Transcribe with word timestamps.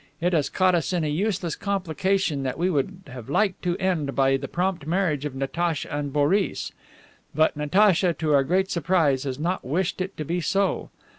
It 0.19 0.33
has 0.33 0.49
caught 0.49 0.73
us 0.73 0.93
in 0.93 1.03
a 1.03 1.07
useless 1.09 1.55
complication 1.55 2.41
that 2.41 2.57
we 2.57 2.71
would 2.71 3.01
have 3.05 3.29
liked 3.29 3.61
to 3.61 3.77
end 3.77 4.15
by 4.15 4.35
the 4.35 4.47
prompt 4.47 4.87
marriage 4.87 5.25
of 5.25 5.35
Natacha 5.35 5.95
and 5.95 6.11
Boris. 6.11 6.71
But 7.35 7.55
Natacha, 7.55 8.11
to 8.15 8.33
our 8.33 8.43
great 8.43 8.71
surprise, 8.71 9.25
has 9.25 9.37
not 9.37 9.63
wished 9.63 10.01
it 10.01 10.17
to 10.17 10.25
be 10.25 10.41
so. 10.41 10.89